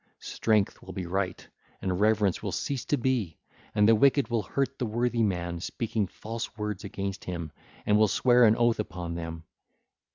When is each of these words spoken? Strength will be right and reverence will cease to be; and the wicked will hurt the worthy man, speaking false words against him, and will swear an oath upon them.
Strength 0.17 0.81
will 0.81 0.93
be 0.93 1.05
right 1.05 1.47
and 1.79 1.99
reverence 1.99 2.41
will 2.41 2.51
cease 2.51 2.85
to 2.85 2.97
be; 2.97 3.37
and 3.75 3.87
the 3.87 3.93
wicked 3.93 4.29
will 4.29 4.41
hurt 4.41 4.79
the 4.79 4.85
worthy 4.87 5.21
man, 5.21 5.59
speaking 5.59 6.07
false 6.07 6.57
words 6.57 6.83
against 6.83 7.25
him, 7.25 7.51
and 7.85 7.99
will 7.99 8.07
swear 8.07 8.45
an 8.45 8.55
oath 8.55 8.79
upon 8.79 9.13
them. 9.13 9.43